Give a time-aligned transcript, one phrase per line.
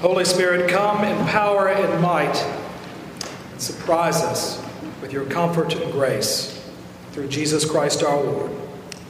[0.00, 2.34] Holy Spirit, come in power and might
[3.56, 4.62] surprise us
[5.00, 6.52] with your comfort and grace.
[7.12, 8.50] Through Jesus Christ our Lord.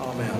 [0.01, 0.38] Amen.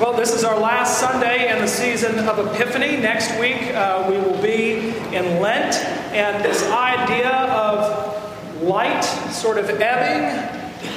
[0.00, 2.96] Well, this is our last Sunday in the season of Epiphany.
[2.96, 5.74] Next week, uh, we will be in Lent,
[6.14, 10.24] and this idea of light sort of ebbing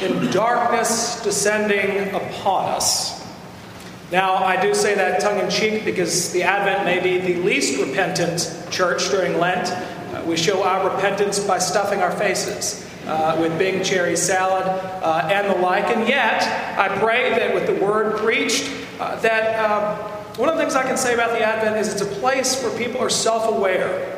[0.02, 3.13] and darkness descending upon us.
[4.14, 7.80] Now, I do say that tongue in cheek because the Advent may be the least
[7.80, 9.72] repentant church during Lent.
[9.72, 15.28] Uh, we show our repentance by stuffing our faces uh, with Bing cherry salad uh,
[15.32, 15.86] and the like.
[15.86, 16.44] And yet,
[16.78, 19.98] I pray that with the word preached, uh, that um,
[20.38, 22.78] one of the things I can say about the Advent is it's a place where
[22.78, 24.16] people are self aware.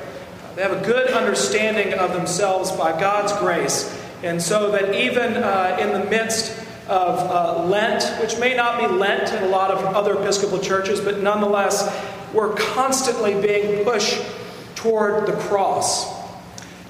[0.57, 3.97] They have a good understanding of themselves by God's grace.
[4.23, 8.87] And so that even uh, in the midst of uh, Lent, which may not be
[8.87, 11.93] Lent in a lot of other Episcopal churches, but nonetheless,
[12.33, 14.21] we're constantly being pushed
[14.75, 16.13] toward the cross.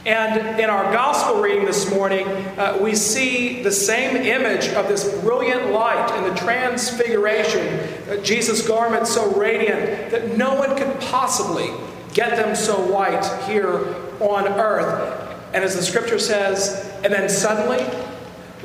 [0.05, 5.19] And in our gospel reading this morning, uh, we see the same image of this
[5.21, 7.79] brilliant light in the transfiguration,
[8.09, 11.71] uh, Jesus' garments so radiant that no one could possibly
[12.13, 15.21] get them so white here on earth.
[15.53, 17.83] And as the scripture says, and then suddenly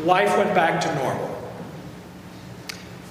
[0.04, 1.30] life went back to normal.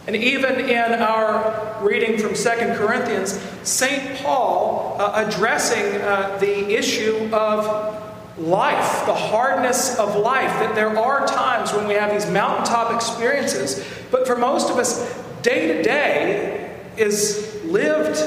[0.07, 4.17] And even in our reading from Second Corinthians, St.
[4.17, 11.27] Paul uh, addressing uh, the issue of life, the hardness of life, that there are
[11.27, 16.75] times when we have these mountaintop experiences, but for most of us, day to day
[16.97, 18.17] is lived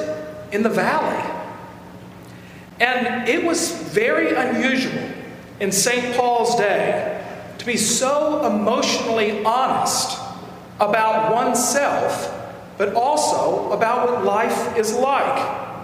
[0.52, 1.30] in the valley.
[2.78, 5.10] And it was very unusual
[5.58, 6.16] in St.
[6.16, 7.21] Paul's day
[7.62, 10.18] to be so emotionally honest
[10.80, 15.78] about oneself, but also about what life is like.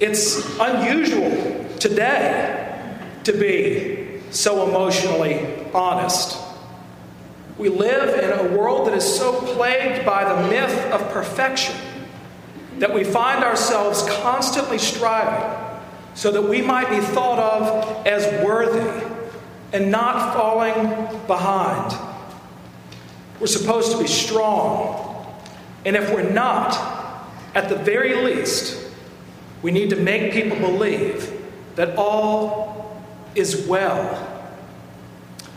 [0.00, 6.38] It's unusual today to be so emotionally honest.
[7.58, 11.76] We live in a world that is so plagued by the myth of perfection
[12.78, 15.76] that we find ourselves constantly striving
[16.14, 19.09] so that we might be thought of as worthy
[19.72, 21.96] and not falling behind.
[23.38, 25.26] We're supposed to be strong.
[25.84, 26.74] And if we're not,
[27.54, 28.90] at the very least,
[29.62, 31.32] we need to make people believe
[31.76, 33.02] that all
[33.34, 34.26] is well.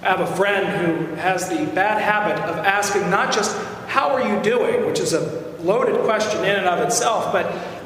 [0.02, 3.58] I have a friend who has the bad habit of asking not just,
[3.88, 4.86] How are you doing?
[4.86, 7.46] which is a loaded question in and of itself, but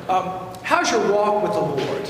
[0.09, 2.09] um, how's your walk with the Lord?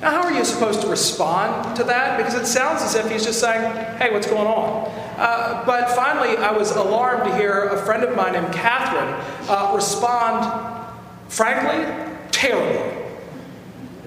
[0.00, 2.18] Now, how are you supposed to respond to that?
[2.18, 3.62] Because it sounds as if he's just saying,
[3.96, 4.90] hey, what's going on?
[5.16, 9.14] Uh, but finally, I was alarmed to hear a friend of mine named Catherine
[9.48, 10.86] uh, respond,
[11.28, 11.84] frankly,
[12.32, 13.02] terrible.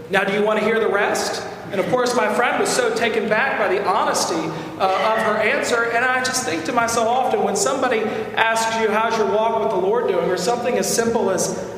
[0.10, 1.46] Now, do you want to hear the rest?
[1.72, 4.36] And of course, my friend was so taken back by the honesty
[4.80, 5.92] uh, of her answer.
[5.92, 8.00] And I just think to myself often when somebody
[8.36, 10.30] asks you, How's your walk with the Lord doing?
[10.30, 11.70] or something as simple as,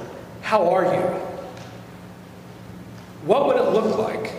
[0.41, 1.28] How are you?
[3.25, 4.33] What would it look like?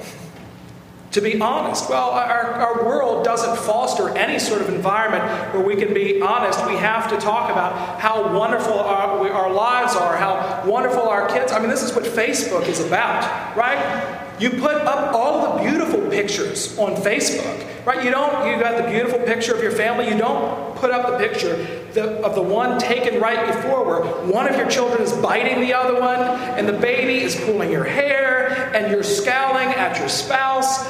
[1.13, 5.75] To be honest, well, our, our world doesn't foster any sort of environment where we
[5.75, 6.65] can be honest.
[6.67, 11.51] We have to talk about how wonderful our, our lives are, how wonderful our kids.
[11.51, 14.39] I mean, this is what Facebook is about, right?
[14.39, 18.05] You put up all the beautiful pictures on Facebook, right?
[18.05, 20.09] You don't, you got the beautiful picture of your family.
[20.09, 21.55] You don't put up the picture
[21.99, 24.01] of the one taken right before where
[24.33, 27.85] one of your children is biting the other one and the baby is pulling your
[27.85, 28.40] hair
[28.75, 30.87] and you're scowling at your spouse.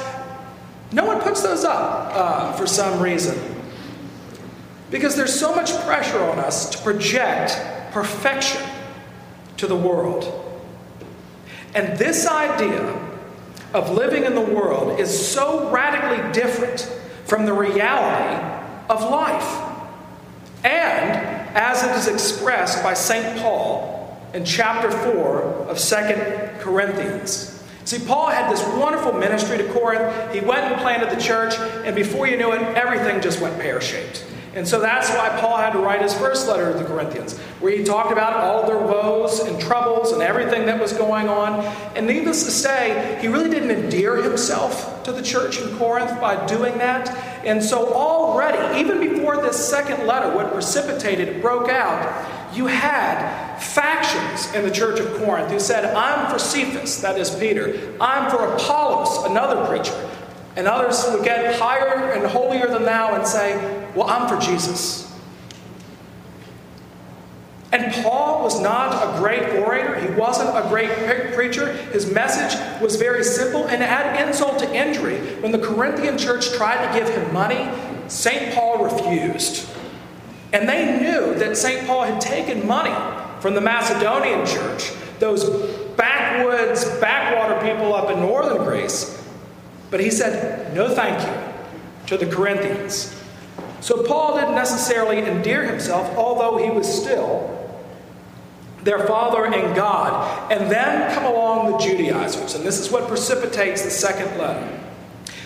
[0.91, 3.37] No one puts those up uh, for some reason.
[4.89, 7.57] Because there's so much pressure on us to project
[7.91, 8.61] perfection
[9.57, 10.37] to the world.
[11.73, 12.97] And this idea
[13.73, 16.81] of living in the world is so radically different
[17.25, 18.43] from the reality
[18.89, 19.67] of life.
[20.65, 23.39] And as it is expressed by St.
[23.39, 27.50] Paul in chapter 4 of Second Corinthians.
[27.83, 30.33] See, Paul had this wonderful ministry to Corinth.
[30.33, 31.55] He went and planted the church,
[31.85, 34.25] and before you knew it, everything just went pear shaped.
[34.53, 37.75] And so that's why Paul had to write his first letter to the Corinthians, where
[37.75, 41.61] he talked about all their woes and troubles and everything that was going on.
[41.95, 46.45] And needless to say, he really didn't endear himself to the church in Corinth by
[46.47, 47.09] doing that.
[47.45, 53.50] And so, already, even before this second letter, what precipitated it broke out, you had
[53.61, 57.95] factions in the church of Corinth who said, I'm for Cephas, that is Peter.
[58.01, 60.09] I'm for Apollos, another preacher.
[60.55, 63.55] And others would get higher and holier than thou and say,
[63.95, 65.09] Well, I'm for Jesus.
[67.71, 69.97] And Paul was not a great orator.
[69.97, 71.71] He wasn't a great preacher.
[71.93, 73.65] His message was very simple.
[73.67, 77.69] And add insult to injury, when the Corinthian church tried to give him money,
[78.09, 78.53] St.
[78.53, 79.69] Paul refused.
[80.51, 81.87] And they knew that St.
[81.87, 82.93] Paul had taken money
[83.41, 85.49] from the Macedonian church, those
[85.97, 89.21] backwoods, backwater people up in northern Greece.
[89.89, 93.17] But he said, no thank you to the Corinthians.
[93.81, 97.57] So Paul didn't necessarily endear himself, although he was still
[98.83, 100.51] their father and God.
[100.51, 104.79] And then come along the Judaizers, and this is what precipitates the second letter.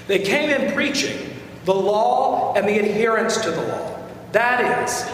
[0.07, 1.33] They came in preaching
[1.63, 4.09] the law and the adherence to the law.
[4.33, 5.09] That is,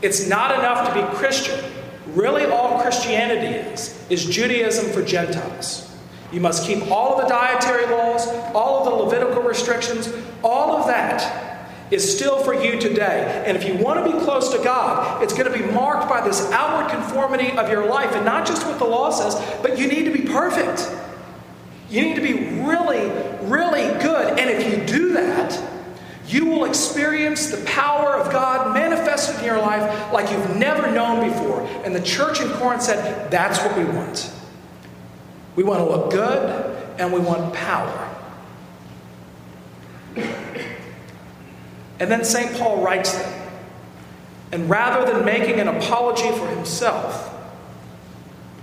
[0.00, 1.62] it's not enough to be Christian.
[2.14, 5.90] Really, all Christianity is, is Judaism for Gentiles.
[6.30, 10.12] You must keep all of the dietary laws, all of the Levitical restrictions,
[10.42, 11.52] all of that
[11.90, 13.42] is still for you today.
[13.46, 16.26] And if you want to be close to God, it's going to be marked by
[16.26, 19.86] this outward conformity of your life, and not just what the law says, but you
[19.86, 20.90] need to be perfect.
[21.90, 23.10] You need to be really,
[23.46, 24.38] really good.
[24.38, 25.52] And if you do that,
[26.26, 31.28] you will experience the power of God manifested in your life like you've never known
[31.28, 31.62] before.
[31.84, 34.32] And the church in Corinth said, That's what we want.
[35.56, 38.08] We want to look good and we want power.
[40.16, 42.56] And then St.
[42.56, 43.50] Paul writes them.
[44.52, 47.32] And rather than making an apology for himself,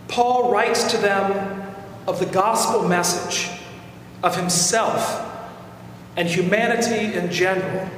[0.07, 1.73] Paul writes to them
[2.07, 3.49] of the gospel message,
[4.23, 5.28] of himself
[6.15, 7.89] and humanity in general.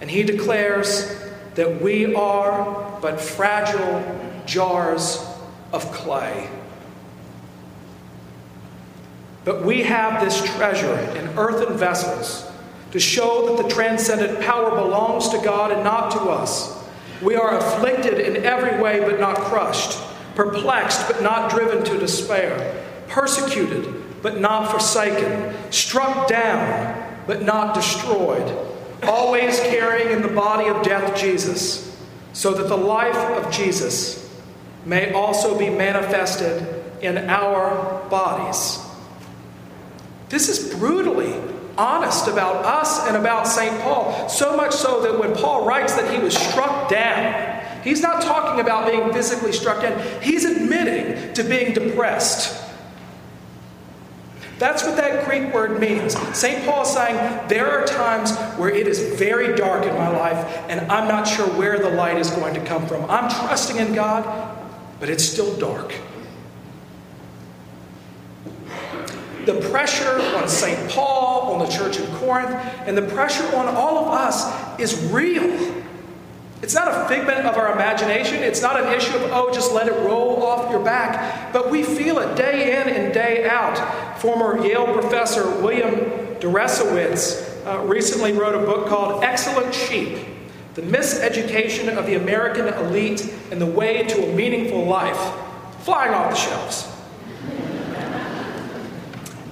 [0.00, 1.20] And he declares
[1.54, 4.02] that we are but fragile
[4.46, 5.24] jars
[5.72, 6.48] of clay.
[9.44, 12.50] But we have this treasure in earthen vessels
[12.92, 16.82] to show that the transcendent power belongs to God and not to us.
[17.22, 19.98] We are afflicted in every way but not crushed,
[20.34, 28.56] perplexed but not driven to despair, persecuted but not forsaken, struck down but not destroyed,
[29.02, 31.94] always carrying in the body of death Jesus,
[32.32, 34.34] so that the life of Jesus
[34.86, 38.78] may also be manifested in our bodies.
[40.30, 41.34] This is brutally
[41.76, 43.78] honest about us and about St.
[43.82, 44.28] Paul.
[44.30, 48.60] So much so that when Paul writes that he was struck down, he's not talking
[48.60, 52.63] about being physically struck down, he's admitting to being depressed.
[54.64, 56.16] That's what that Greek word means.
[56.34, 56.64] St.
[56.64, 57.16] Paul is saying,
[57.48, 60.38] There are times where it is very dark in my life,
[60.70, 63.04] and I'm not sure where the light is going to come from.
[63.10, 64.24] I'm trusting in God,
[65.00, 65.92] but it's still dark.
[69.44, 70.90] the pressure on St.
[70.90, 72.52] Paul, on the church in Corinth,
[72.86, 75.83] and the pressure on all of us is real.
[76.64, 78.42] It's not a figment of our imagination.
[78.42, 81.52] It's not an issue of, oh, just let it roll off your back.
[81.52, 84.18] But we feel it day in and day out.
[84.18, 85.90] Former Yale professor William
[86.40, 90.20] Deresiewicz uh, recently wrote a book called Excellent Sheep
[90.72, 95.20] The Miseducation of the American Elite and the Way to a Meaningful Life.
[95.80, 96.90] Flying off the shelves.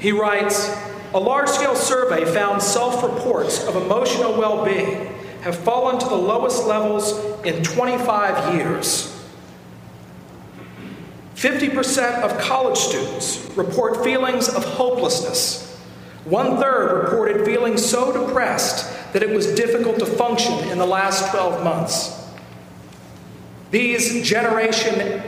[0.01, 0.75] He writes
[1.13, 5.13] A large scale survey found self reports of emotional well being
[5.43, 7.13] have fallen to the lowest levels
[7.45, 9.09] in 25 years.
[11.35, 15.77] 50% of college students report feelings of hopelessness.
[16.25, 21.33] One third reported feeling so depressed that it was difficult to function in the last
[21.33, 22.19] 12 months.
[23.73, 25.23] These generation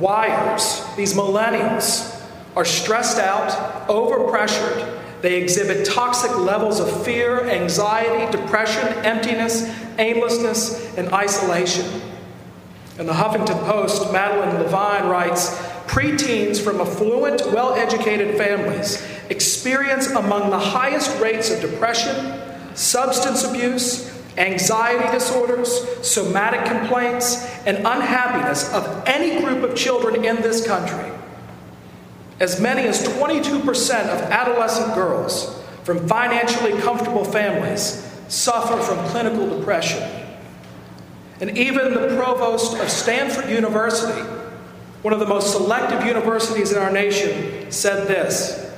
[0.00, 2.14] Y's, these millennials,
[2.56, 4.97] are stressed out, overpressured.
[5.20, 12.02] They exhibit toxic levels of fear, anxiety, depression, emptiness, aimlessness, and isolation.
[12.98, 15.56] In the Huffington Post, Madeline Levine writes
[15.86, 22.40] Preteens from affluent, well educated families experience among the highest rates of depression,
[22.74, 25.68] substance abuse, anxiety disorders,
[26.06, 31.10] somatic complaints, and unhappiness of any group of children in this country.
[32.40, 40.02] As many as 22% of adolescent girls from financially comfortable families suffer from clinical depression.
[41.40, 44.20] And even the provost of Stanford University,
[45.02, 48.70] one of the most selective universities in our nation, said this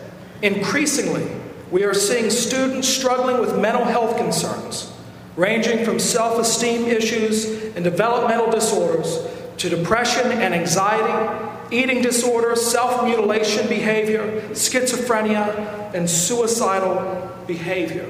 [0.42, 1.30] Increasingly,
[1.70, 4.92] we are seeing students struggling with mental health concerns,
[5.36, 9.26] ranging from self esteem issues and developmental disorders
[9.58, 18.08] to depression and anxiety eating disorders, self mutilation behavior, schizophrenia, and suicidal behavior.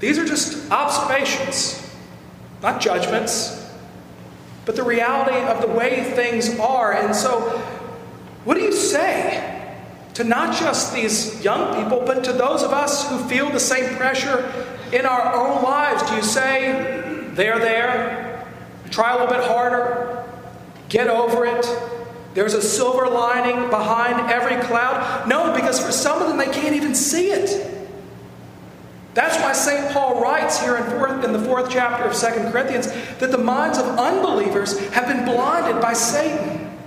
[0.00, 1.82] These are just observations.
[2.62, 3.70] not judgments,
[4.64, 6.92] but the reality of the way things are.
[6.92, 7.40] And so,
[8.44, 9.72] what do you say
[10.14, 13.96] to not just these young people, but to those of us who feel the same
[13.96, 14.52] pressure
[14.92, 16.02] in our own lives?
[16.08, 18.25] Do you say, they're there,
[18.90, 20.24] try a little bit harder,
[20.88, 21.66] get over it?
[22.34, 25.26] There's a silver lining behind every cloud?
[25.26, 27.72] No, because for some of them, they can't even see it.
[29.14, 29.90] That's why St.
[29.94, 33.78] Paul writes here in, fourth, in the fourth chapter of Second Corinthians that the minds
[33.78, 36.78] of unbelievers have been blinded by Satan.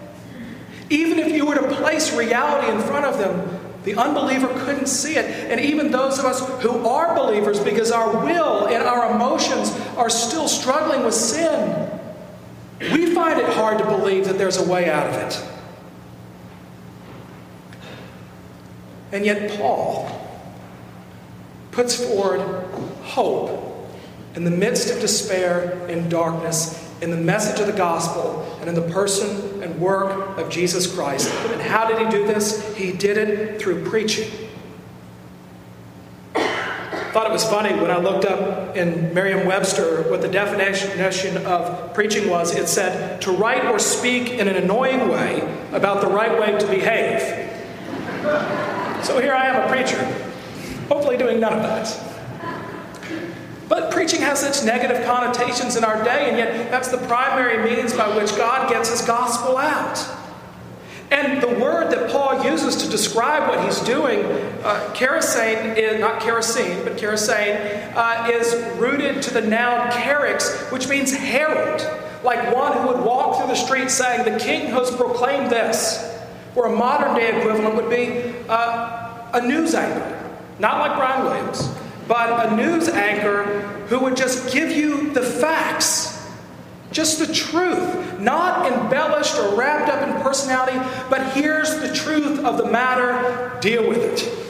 [0.91, 5.15] Even if you were to place reality in front of them, the unbeliever couldn't see
[5.15, 5.25] it.
[5.25, 10.11] And even those of us who are believers, because our will and our emotions are
[10.11, 11.88] still struggling with sin,
[12.79, 15.45] we find it hard to believe that there's a way out of it.
[19.11, 20.09] And yet, Paul,
[21.71, 22.41] puts forward
[23.03, 23.89] hope
[24.35, 28.75] in the midst of despair and darkness in the message of the gospel and in
[28.75, 31.33] the person and work of Jesus Christ.
[31.51, 32.75] And how did he do this?
[32.75, 34.48] He did it through preaching.
[37.11, 41.93] Thought it was funny when I looked up in Merriam Webster what the definition of
[41.93, 42.55] preaching was.
[42.55, 46.67] It said, to write or speak in an annoying way about the right way to
[46.67, 47.21] behave.
[49.03, 50.25] So here I am, a preacher
[50.89, 51.95] Hopefully, doing none of that.
[53.67, 57.93] But preaching has such negative connotations in our day, and yet that's the primary means
[57.93, 60.18] by which God gets his gospel out.
[61.11, 64.19] And the word that Paul uses to describe what he's doing,
[64.63, 70.87] uh, kerusso, is, not kerosene, but kerusso, uh, is rooted to the noun kerix, which
[70.87, 71.81] means herald,
[72.23, 76.05] like one who would walk through the street saying, The king has proclaimed this.
[76.55, 80.15] Or a modern day equivalent would be uh, a news anchor.
[80.59, 81.69] Not like Brian Williams,
[82.07, 83.43] but a news anchor
[83.87, 86.18] who would just give you the facts.
[86.91, 90.77] Just the truth, not embellished or wrapped up in personality,
[91.09, 94.45] but here's the truth of the matter, deal with it.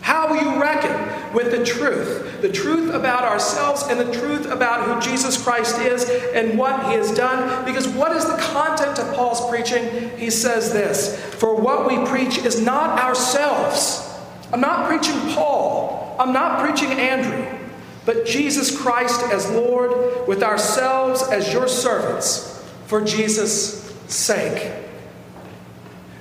[0.00, 2.40] How will you reckon with the truth?
[2.40, 6.92] The truth about ourselves and the truth about who Jesus Christ is and what he
[6.92, 7.64] has done.
[7.64, 10.16] Because what is the content of Paul's preaching?
[10.16, 14.08] He says this For what we preach is not ourselves
[14.52, 16.16] I'm not preaching Paul.
[16.18, 17.67] I'm not preaching Andrew.
[18.08, 24.72] But Jesus Christ as Lord, with ourselves as your servants, for Jesus' sake.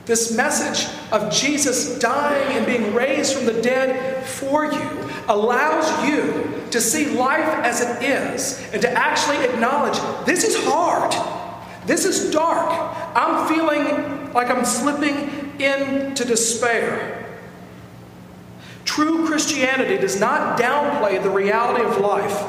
[0.04, 6.62] This message of Jesus dying and being raised from the dead for you allows you
[6.72, 11.16] to see life as it is and to actually acknowledge this is hard.
[11.86, 12.98] This is dark.
[13.16, 17.17] I'm feeling like I'm slipping into despair.
[18.88, 22.42] True Christianity does not downplay the reality of life.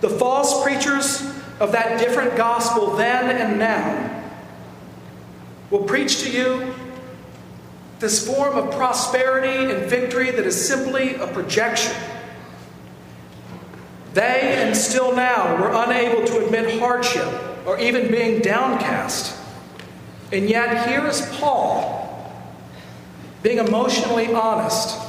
[0.00, 1.22] The false preachers
[1.60, 4.24] of that different gospel then and now
[5.70, 6.74] will preach to you
[8.00, 11.94] this form of prosperity and victory that is simply a projection.
[14.14, 17.32] They and still now were unable to admit hardship
[17.64, 19.36] or even being downcast.
[20.32, 21.94] And yet, here is Paul
[23.42, 25.07] being emotionally honest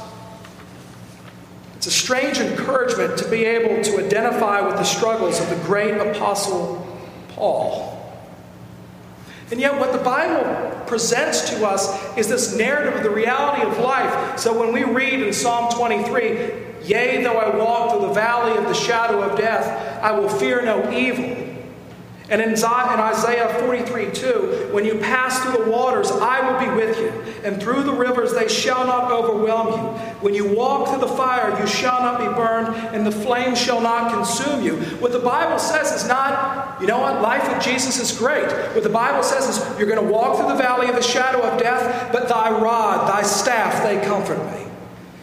[1.80, 5.94] it's a strange encouragement to be able to identify with the struggles of the great
[5.94, 6.86] apostle
[7.30, 7.96] Paul.
[9.50, 13.78] And yet, what the Bible presents to us is this narrative of the reality of
[13.78, 14.38] life.
[14.38, 18.64] So, when we read in Psalm 23, Yea, though I walk through the valley of
[18.64, 21.39] the shadow of death, I will fear no evil
[22.30, 26.96] and in Isaiah 43 2, when you pass through the waters, I will be with
[26.96, 27.08] you,
[27.42, 30.00] and through the rivers they shall not overwhelm you.
[30.20, 33.80] When you walk through the fire, you shall not be burned, and the flame shall
[33.80, 34.76] not consume you.
[35.00, 38.46] What the Bible says is not, you know what, life with Jesus is great.
[38.74, 41.42] What the Bible says is you're going to walk through the valley of the shadow
[41.42, 44.59] of death, but thy rod, thy staff, they comfort me.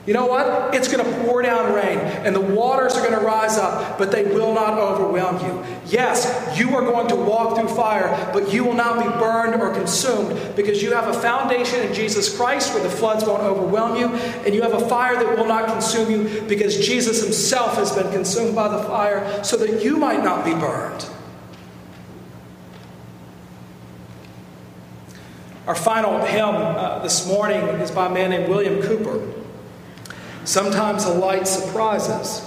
[0.07, 0.73] You know what?
[0.73, 4.09] It's going to pour down rain and the waters are going to rise up, but
[4.09, 5.65] they will not overwhelm you.
[5.85, 9.73] Yes, you are going to walk through fire, but you will not be burned or
[9.73, 14.07] consumed because you have a foundation in Jesus Christ where the floods won't overwhelm you,
[14.45, 18.09] and you have a fire that will not consume you because Jesus himself has been
[18.09, 21.05] consumed by the fire so that you might not be burned.
[25.67, 29.36] Our final hymn uh, this morning is by a man named William Cowper.
[30.47, 32.41] Sometimes a light surprises.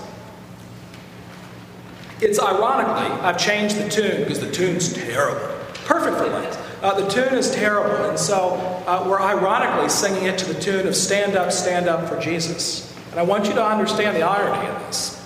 [2.23, 5.54] It's ironically, I've changed the tune because the tune's terrible.
[5.85, 6.59] Perfect for Lent.
[6.80, 8.54] Uh, the tune is terrible, and so
[8.87, 12.90] uh, we're ironically singing it to the tune of Stand Up, Stand Up for Jesus.
[13.11, 15.23] And I want you to understand the irony of this.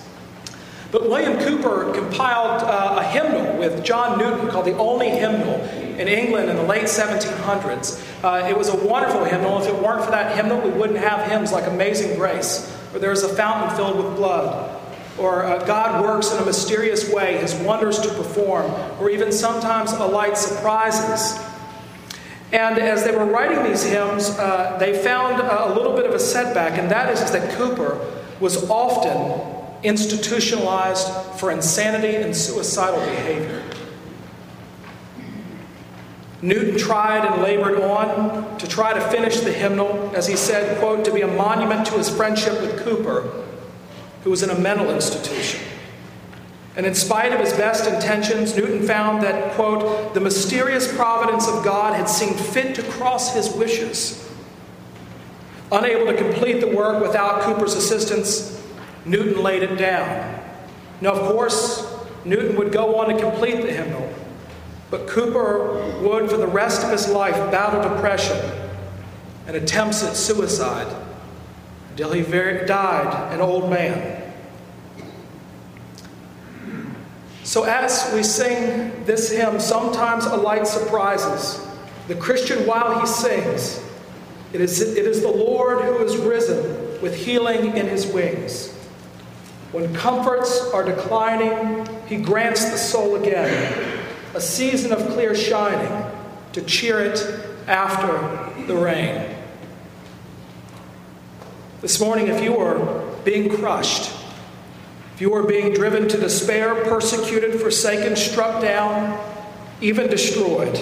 [0.91, 5.61] But William Cowper compiled uh, a hymnal with John Newton called the Olney Hymnal
[5.99, 8.23] in England in the late 1700s.
[8.23, 9.61] Uh, it was a wonderful hymnal.
[9.61, 13.11] If it weren't for that hymnal, we wouldn't have hymns like Amazing Grace, or There
[13.11, 14.81] is a Fountain Filled with Blood,
[15.17, 19.93] or uh, God Works in a Mysterious Way, His Wonders to Perform, or even sometimes
[19.93, 21.39] A Light Surprises.
[22.51, 26.19] And as they were writing these hymns, uh, they found a little bit of a
[26.19, 27.99] setback, and that is that Cowper
[28.39, 31.07] was often institutionalized
[31.39, 33.64] for insanity and suicidal behavior.
[36.45, 41.03] Newton tried and labored on to try to finish the hymnal, as he said, quote,
[41.05, 43.43] to be a monument to his friendship with Cowper,
[44.23, 45.59] who was in a mental institution.
[46.75, 51.63] And in spite of his best intentions, Newton found that, quote, the mysterious providence of
[51.63, 54.21] God had seen fit to cross his wishes.
[55.71, 58.61] Unable to complete the work without Cowper's assistance,
[59.03, 60.39] Newton laid it down.
[61.01, 61.91] Now, of course,
[62.23, 64.04] Newton would go on to complete the hymnal,
[64.91, 68.37] but Cowper would, for the rest of his life, battle depression
[69.47, 70.93] and attempts at suicide
[71.91, 74.21] until he died an old man.
[77.43, 81.65] So, as we sing this hymn, sometimes a light surprises.
[82.07, 83.81] The Christian, while he sings,
[84.51, 88.71] it is, it is the Lord who is risen with healing in his wings.
[89.71, 94.04] When comforts are declining, he grants the soul again
[94.35, 96.11] a season of clear shining
[96.51, 97.25] to cheer it
[97.67, 99.33] after the rain.
[101.79, 104.11] This morning, if you are being crushed,
[105.13, 109.17] if you are being driven to despair, persecuted, forsaken, struck down,
[109.79, 110.77] even destroyed,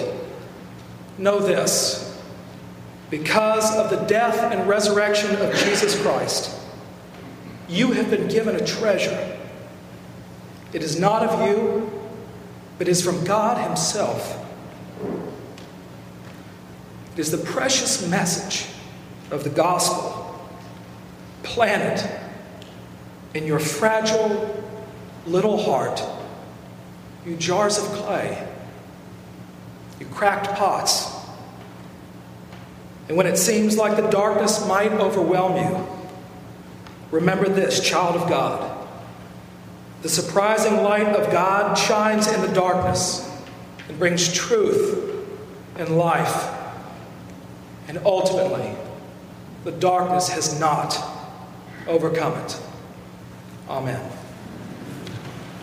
[1.16, 2.20] know this
[3.08, 6.58] because of the death and resurrection of Jesus Christ,
[7.68, 9.38] you have been given a treasure.
[10.72, 11.93] It is not of you,
[12.78, 14.40] but is from God Himself.
[17.14, 18.68] It is the precious message
[19.30, 20.20] of the gospel
[21.42, 22.10] planted
[23.34, 24.64] in your fragile
[25.26, 26.02] little heart,
[27.24, 28.46] you jars of clay,
[30.00, 31.12] you cracked pots.
[33.08, 35.86] And when it seems like the darkness might overwhelm you,
[37.10, 38.73] remember this, child of God.
[40.04, 43.26] The surprising light of God shines in the darkness
[43.88, 45.26] and brings truth
[45.76, 46.52] and life.
[47.88, 48.76] And ultimately,
[49.64, 50.94] the darkness has not
[51.88, 52.60] overcome it.
[53.66, 54.10] Amen.